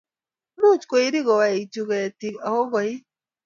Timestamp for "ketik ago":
1.89-2.61